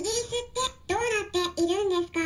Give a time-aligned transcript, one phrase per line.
[0.00, 0.28] ギリスっ
[0.86, 2.20] てどうなっているんですか？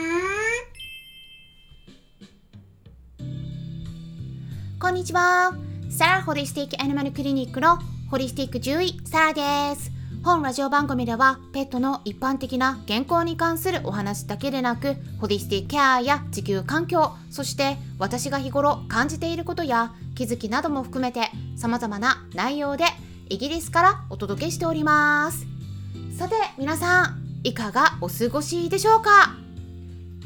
[4.78, 5.52] こんにちは。
[5.90, 7.78] サラホリスティックアニマルクリニックの
[8.12, 9.90] ホリスティック獣医サラです。
[10.22, 22.84] 本ラジオ番組ではペットの一般的な健康に関するお話だけでなくホリスティックケアや地球環境そして私が日頃感じていることや気づきなども含めて様々な内容で
[23.28, 25.44] イギリスからお届けしております
[26.16, 29.36] さて皆さんいかがお過ごしでしょうか？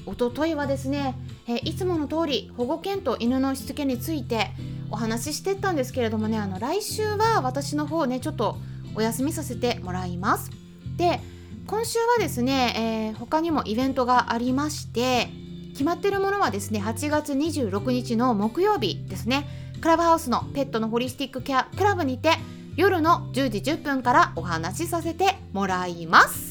[0.07, 1.17] おとといはですね
[1.49, 4.53] えいつもの通り保護犬と犬のしつけについて
[4.91, 8.57] お話ししてったんですけれどもねあの来週は私の方ねちょっと
[8.95, 10.51] お休みさせてもらいます。
[10.97, 11.21] で
[11.67, 15.29] 今週はですね、えー、他にもイベントがありまして
[15.73, 19.49] 決まってるものはですね8月26日の木曜日ですね。
[19.81, 22.31] クラブハウスのペットのホリスティックケアクラブにて
[22.77, 26.48] 夜の10時10分からお話しさせてもらいます。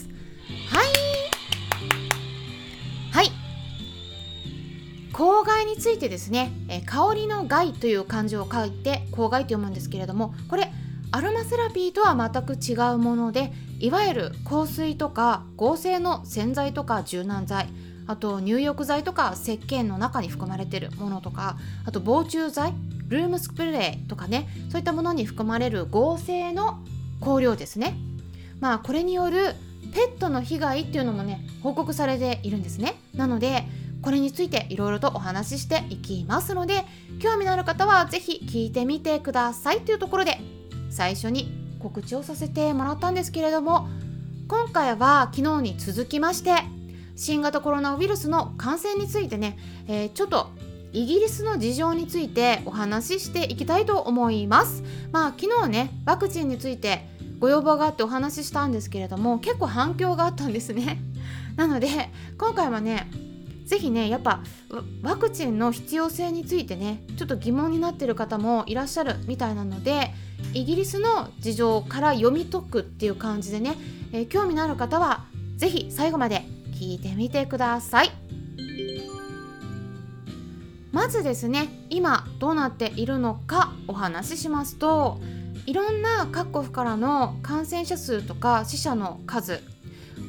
[5.18, 10.72] 公害についてですね、え香りの害という漢字を書いて公害と読むんですけれどもこれ
[11.12, 17.68] アロマセラピーとは全く違うものでいわゆる香水とか合成の洗剤とか柔軟剤
[18.06, 22.76] あと入浴剤とか石鹸の中に含まれてるものとかあと防虫剤
[23.08, 26.78] ルームスプレーとかねそういったものに含まれる合成の
[27.22, 27.95] 香料ですね。
[28.60, 29.56] まあこれによる
[29.95, 32.94] ペットの被害っていうのもね報告されているんですね。
[33.16, 33.64] なので
[34.08, 36.86] これについていろいろとお話ししていきますので
[37.19, 40.38] 興味のある方は是非聞いてみてくださいというところで
[40.89, 43.89] 最初に告知をさせてもらったんですけれども
[44.47, 46.52] 今回は昨日に続きまして
[47.17, 49.58] 新型コロナウイルスの感染についてね、
[49.89, 50.52] えー、ちょっと
[50.94, 54.83] イギリスの事情についてお話ししていきたいと思います。
[55.11, 57.05] まあ昨日ねワクチンについて
[57.39, 60.97] ご要望があってお話ししたんですけれども結構反響があったんですね。
[61.58, 61.89] なので
[62.38, 63.27] 今回はね
[63.68, 64.42] 是非ねやっぱ
[65.04, 70.11] ワクチンの必要性についてねちょっと疑問になってる方もいらっしゃるみたいなので
[70.54, 73.76] イギリスの事情から読み解くっていう感じでね、
[74.14, 75.26] えー、興味のある方は
[75.58, 76.44] 是非最後まで
[76.80, 78.11] 聞いてみてください。
[80.94, 85.20] まずですね今どうなっているのかお話ししますと
[85.66, 89.61] いろんな各国からの感染者数とか死者の数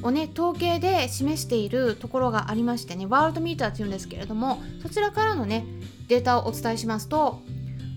[0.01, 5.65] をね統計で示しているところがありましてねワールドミーターっていうんですけれどもそちらからのね
[6.07, 7.41] データをお伝えしますと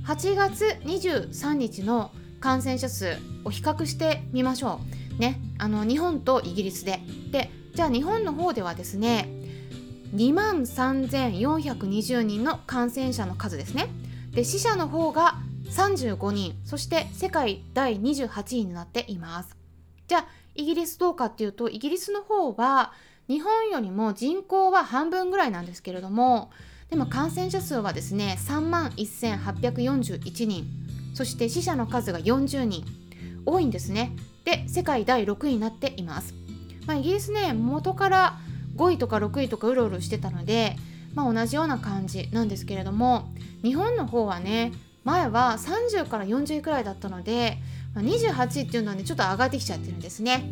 [0.07, 4.81] 8月23日の感染者数を比較してみましょ
[5.17, 5.21] う。
[5.21, 7.01] ね、あの日本とイギリスで。
[7.31, 9.29] で、じゃあ日本の方ではですね、
[10.15, 13.89] 2万3420人の感染者の数ですね。
[14.33, 15.37] で、死者の方が
[15.71, 19.57] 35人、そして世界第28位になっています。
[20.09, 22.93] じゃあ、イギリスどうかっていうと、イギリスの方は
[23.29, 26.51] 日本よりも人口は半分ぐらいなんですけれども、
[26.91, 30.67] でも感染者数はですね3万1841人。
[31.15, 32.85] そして死者の数が40人
[33.45, 34.17] 多いんですね。
[34.45, 36.35] で世界第6位になっています、
[36.87, 38.39] まあ、イギリスね元から
[38.77, 40.77] 5位とか6位とかうろうろしてたので、
[41.15, 43.33] まあ、同じような感じなんですけれども
[43.63, 44.73] 日本の方はね
[45.05, 47.59] 前は30から40位くらいだったので、
[47.95, 50.45] まあ、28っていうのはねちょっと上がってきちゃってるんですね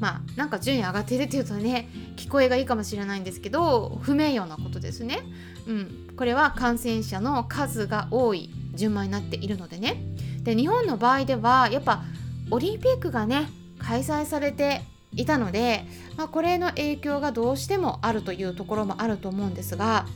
[0.00, 5.20] まあなんか順位上がってるっていうとね聞こえがいいかもしれないんですけど不名誉なことですね。
[5.66, 9.96] うん、これは感染者の数が多い順番になっているのでね。
[10.42, 12.04] で日本の場合ではやっぱ
[12.50, 13.48] オリンピックがね
[13.78, 14.82] 開催されて
[15.12, 15.84] いたので、
[16.16, 20.06] まあ、これの影響がどうしてもあるというところもあると思うんですが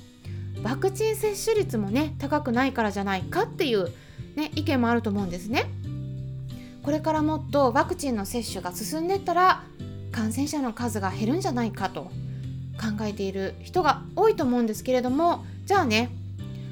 [0.63, 3.89] ワクチン接種率もね高くないからじゃないかっていう、
[4.37, 5.67] ね、意見もあると思うんですね。
[6.83, 9.65] これからもっとワクチンの接種が進んでったら
[10.11, 12.11] 感染者の数が減るんじゃないかと
[12.81, 16.11] 考えている人が多いと思うんですけれどもじゃあね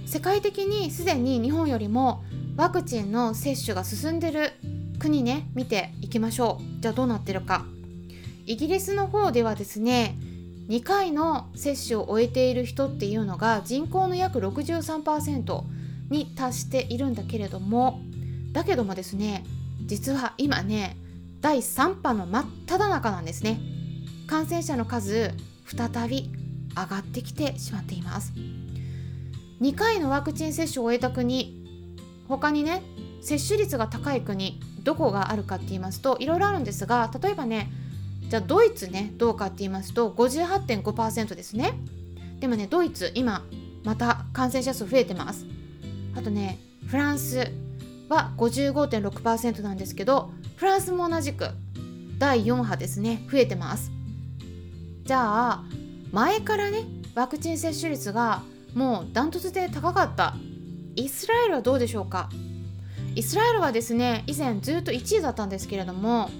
[0.07, 2.25] 世界的にすでに日本よりも
[2.57, 4.53] ワクチンの接種が進んでる
[4.99, 6.83] 国ね見ていきましょう。
[6.83, 7.65] じゃあどうなってるか。
[8.45, 10.17] イギリスの方ではですね
[10.69, 15.63] 2回の接種を終えている人っていうのが人口の約63%
[16.11, 18.01] に達しているんだけれども
[18.53, 19.45] だけどもですね
[19.91, 20.97] 実は今ね
[21.41, 23.59] 第3波の真っ只中なんですね。
[24.29, 25.33] 感染者の数
[25.67, 26.31] 再び
[26.77, 28.33] 上がってきてしまっています。
[29.61, 31.67] 2回のワクチン接種を終えた国
[32.29, 32.85] 他にね
[33.21, 37.69] 接種率が高い国どこがあるかって言いますといろいろあるんですが例えばね
[38.29, 41.73] じゃあドイツねどうかって言いますと58.5%ですね。
[42.39, 43.45] でもねドイツ今
[43.83, 45.47] また感染者数増えてます。
[46.17, 47.51] あとねフランス
[48.11, 51.49] は55.6%なんですけどフランスも同じく
[52.19, 53.27] 第4波ですね。
[53.33, 53.91] 増えてます。
[55.05, 55.65] じゃあ
[56.13, 56.85] 前からね
[57.15, 58.43] ワクチン接種率が
[58.75, 60.35] もうダントツで高かった。
[60.97, 62.29] イスラエルはどうでしょうか？
[63.15, 66.31] イスラエルはですね以前ずっと1位だったんですけれども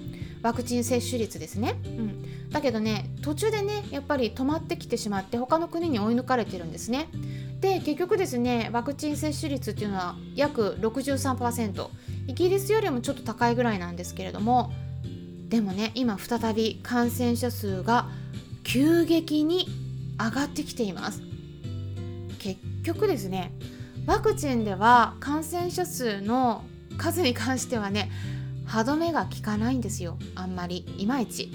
[0.41, 7.09] ワクチン接種率ですね、うん、だけどね途中でねやっぱり止まってきてしまって他の国に追い抜かれてるんですね。
[7.61, 11.87] で結局ですねワクチン接種率っていうのは約63%
[12.27, 14.73] イギリスよりもちょっと高いぐらいなんですけれども
[15.47, 18.07] でもね今再び感染者数が
[18.63, 19.67] 急激に
[20.17, 21.21] 上がってきています。
[22.39, 23.51] 結局ですね
[24.07, 26.63] ワクチンでは感染者数の
[26.97, 28.09] 数に関してはね
[28.65, 30.17] 歯止めが効かないんですよ。
[30.35, 31.51] あんまりいまいち。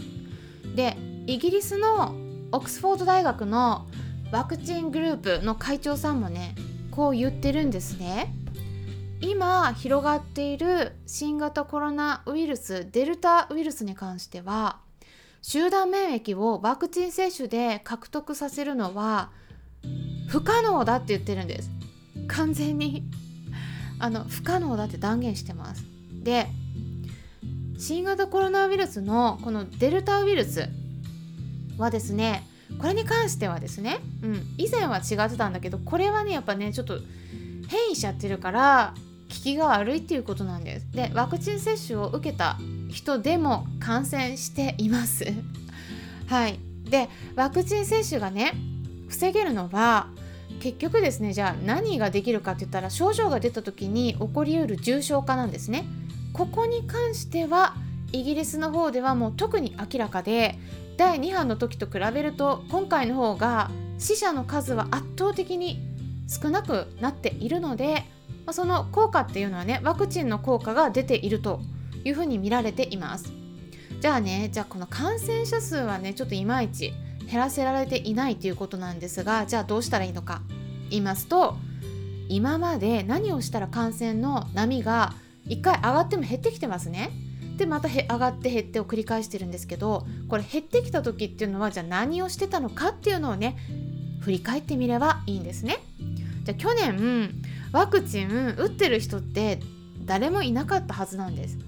[0.76, 2.14] でイギリスの
[2.52, 3.86] オックスフォード大学の
[4.32, 6.54] ワクチングループの会長さんもね
[6.90, 8.34] こう言ってるんですね。
[9.20, 14.78] 今広がっている新型コロナウイルスデルタウイルスに関しては
[15.40, 19.30] 集団免疫をワクチン接種で獲得させるのは
[20.28, 21.70] 不可能だって言ってるんです。
[22.28, 23.04] 完全に。
[23.98, 25.84] あの不可能だって断言してます。
[26.22, 26.48] で
[27.78, 30.68] 新型コロナウイルスのこのデルタウイルス
[31.78, 32.46] はですね
[32.78, 36.98] これに関してはですね、うん、以前は違ってたんだけどこれはねやっぱねちょっと
[37.68, 38.94] 変異しちゃってるから
[39.28, 40.86] 効きが悪いっていうことなんです。
[40.92, 42.58] でワクチン接種を受けた
[42.90, 45.24] 人でも感染しています。
[46.26, 46.58] はい。
[46.84, 48.52] でワクチン接種がね
[49.08, 50.08] 防げるのは
[50.60, 55.84] 結局ですねじゃあ何ができるかって言ったら症状が出た時に起こりうる重症化なんですね。
[56.32, 57.74] ここに関しては
[58.12, 60.58] イギリスの方ではもう特に明らかで
[60.96, 65.80] 第2波の時と比べると今回の方が死者の数は圧倒的に
[66.28, 68.04] 少なくなっているので、
[68.44, 71.60] ま、その効果っていうのはねワクチンの効果が出ていると
[72.04, 73.32] いうふうに見られています。
[74.00, 76.92] じゃあねじゃあこの感染者数はねちょっといまいち
[77.30, 80.42] 減らせられていないということなんですがじゃあどうしたらいいのか。
[80.88, 81.56] 言いますと
[82.28, 85.14] 今まで何をしたら感染の波が
[85.48, 87.10] 1回上がっても減ってきてますね。
[87.56, 93.56] でまた上がって減ってを繰り返してるんですけどこれ減ってきた時っていうのはじゃあ何をしてたのかっていうのをね
[94.20, 95.78] 振り返ってみればいいんですね。
[96.44, 97.30] じゃあ去年
[97.72, 99.60] ワクチン打ってる人って
[100.04, 101.58] 誰もいなかったはずなんです。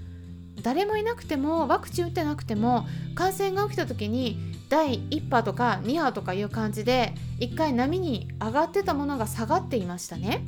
[0.62, 4.38] 誰もいなくてもワクチン打ってなくても感染が起きた時に
[4.68, 10.44] 第1波とか2波とかいう感じで1回波に上がってたものが下がっていましたね。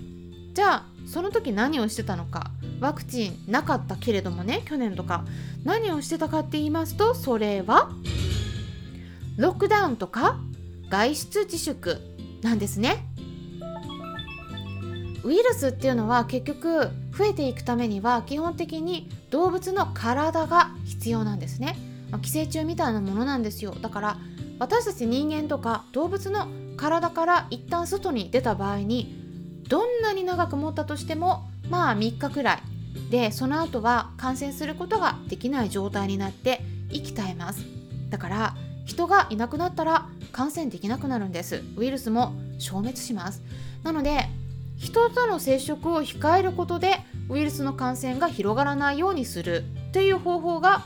[0.52, 2.50] じゃあその時何をしてたのか
[2.80, 5.24] ワクチンなかったけれどもね去年とか。
[5.64, 7.90] 何をしてたかって言いますとそれは
[9.36, 10.38] ロックダウンとか
[10.88, 11.98] 外出自粛
[12.42, 13.06] なんですね。
[15.22, 21.76] ウイルスっていうのは結局増えていくためには基本的に動物の体が必要なんですね、
[22.10, 23.74] まあ、寄生虫みたいなものなんですよ。
[23.82, 24.18] だから
[24.58, 26.48] 私たち人間とか動物の
[26.78, 29.14] 体から一旦外に出た場合に
[29.68, 32.62] どんなに長く持ったとしてもまあ3日くらい
[33.10, 37.64] でその後は感染することができない状態になって息絶えます。
[38.08, 41.62] だから人がいなくなったら感染できなくなるんです。
[41.76, 43.42] ウイルスも消滅します。
[43.82, 44.28] なので
[44.78, 50.84] 人との接触を控えることでウイルスの感染が広がらないようにするという方法が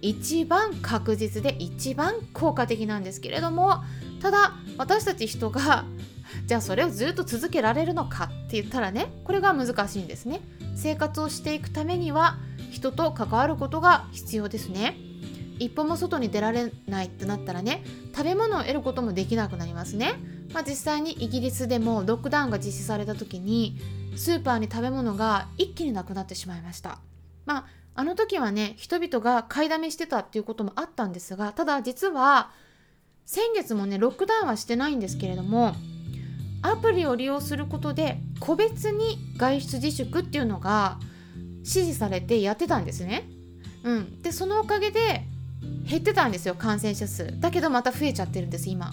[0.00, 3.82] 一番確実で一番効果的なんですけれども
[4.20, 5.84] ただ私たち人が
[6.46, 10.40] じゃあそれをずっと続けられるのかって言ったらねこれが難しいんですね。
[10.74, 12.36] 生活をしていくためには
[12.70, 14.96] 人と関わることが必要ですね。
[15.58, 20.14] 一歩も外に出られないってなったらね食べ物を得ることもできなくなりますね、
[20.52, 23.78] まあ、実際にイギリスでもロックダウンが実施された時に
[24.16, 26.98] スーパーに食べ物が一気になくなってしまいました。
[27.46, 27.66] まあ
[27.96, 32.50] あの時はね人々が買いだめしてたっていうこともあったんですがただ実は
[33.24, 35.74] 先月もねロックダウンはしてないんですけれども
[36.64, 40.98] アプリを利用することで個別に外出自粛っていうのが
[41.58, 43.28] 指示されてやってたんですね。
[43.84, 45.24] うん、でそのおかげで
[45.86, 48.92] 減ってたんですよ感染者数だけどまた増えちゃってるんです今。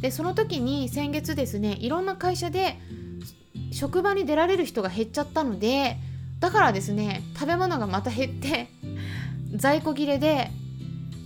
[0.00, 2.76] でその時に先月ですねいろんな会社で
[3.70, 5.96] 職場に出られる人が減っちゃったので
[6.40, 8.68] だからですね食べ物がまた減って
[9.54, 10.50] 在庫切れで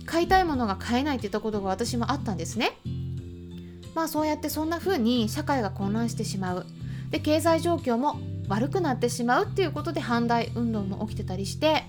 [0.05, 2.73] 買いたいものが買えないって言ったことが私もあったんですね。
[3.95, 6.65] まあそうやってそんな風に社会が混乱してしまう。
[7.09, 11.83] で経済状況も悪くなってしまうっていうことで反対運動も起きてたりして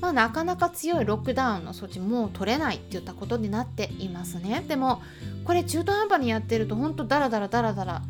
[0.00, 4.64] まあ、なかなか強いロックダウンの措置も取れないっていったことになっていますね。
[4.66, 5.02] でも
[5.44, 8.02] これ中途半端にやってるとほんとダラダラダラダラ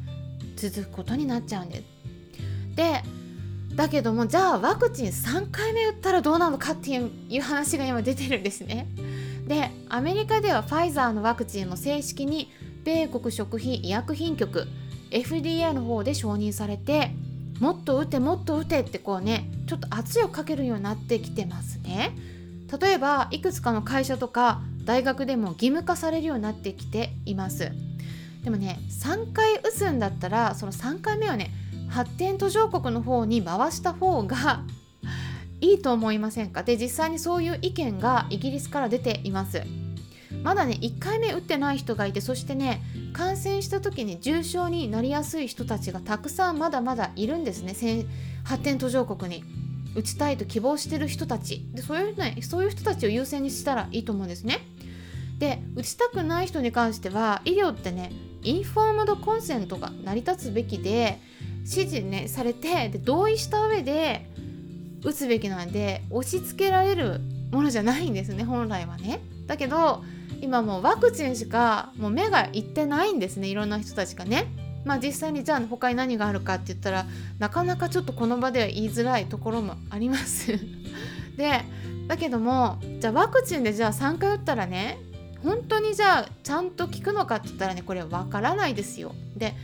[0.56, 1.84] 続くことになっちゃうんです。
[2.74, 3.02] で
[3.74, 8.88] だけどもじゃあワクチン3回目打ったらどうなのかっていう話が今出てるんですね。
[9.46, 12.50] でアメリカではファイザーのワクチンの正式に
[12.86, 14.68] 米国食品医薬品局
[15.10, 17.10] FDA の方で承認されて
[17.58, 22.12] もっと打てもっと打てってこうねちょっと圧力かけるようになってきてますね。
[22.80, 27.72] 例えばいくつかの会社とか大学でも義務化されるようになってきています。
[28.44, 31.50] でもね3回打つんだったらその3回目はね
[31.88, 34.62] 発展途上国の方に回した方が
[35.60, 36.62] いいと思いませんか？
[36.62, 39.62] で実際にそういう意見がイギリスから出ています。
[40.46, 42.80] まだね1回目打ってない人がいてそしてね
[43.12, 47.74] 感染した時に重症になりやすい人たちがたくさんまだまだいるんですね。
[48.44, 49.42] 発展途上国に。
[49.96, 51.66] 打ちたいと希望してる人たち。
[51.72, 54.60] でそういう,、ね、そういう人たちを優先にしたらいいと思うんですね。
[55.40, 58.12] で打ちたくない人に関しては医療ってね
[58.44, 61.18] インフォームドコンセントが成り立つべきで
[61.62, 64.30] 指示ねされてで同意した上で
[65.02, 69.20] 打つべきなんで押し付けられるものじゃないんですね本来はね。
[69.48, 70.04] だけど
[70.40, 74.46] 今もうワクチンしかもう目がいってないんですねいろんな人たちがね。
[74.84, 77.06] まあ実際にじゃあ他に何があるかって言ったら
[77.40, 80.52] なかなかちょっとこの場では言いづらいところもあります。
[81.36, 81.64] で
[82.06, 84.98] だけどもじゃあワクチンでじゃあ3回打ったらね
[85.42, 89.12] 本当にじゃあちゃんと効くのかって言ったらねこれわからないですよ。
[89.36, 89.54] で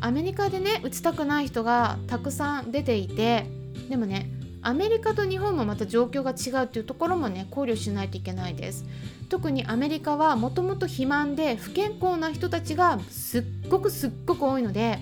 [0.00, 3.46] アメリカでね打ちたくない人がたくさん出ていて
[3.88, 4.28] でもね
[4.62, 8.84] アメリカと日本もまた状況が違うっていうところもね考慮しないといけないです。
[9.28, 14.98] 特にアメリカはもともと肥満で不健康な人たちがすっごくすっごく多いので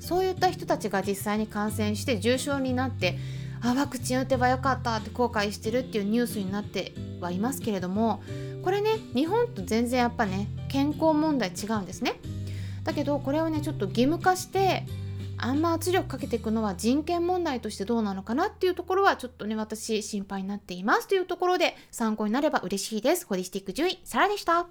[0.00, 3.18] そういった人たちが実際に感染して重症になって
[3.60, 8.22] あワクチン打てばよかったって後悔してるっていうニュースになってはいますけれども
[8.62, 12.14] これね日本と全然やっぱね健康問題違うんですね。
[12.84, 14.84] だけどこれをねちょっと義務化して
[15.38, 23.26] あんま圧力かけていくのは人権問題としてどうなのかなっていうところはちょっとね私心配になっていますというところで参考になれば嬉しいです。
[23.26, 24.66] ホリスティック獣医サラでした。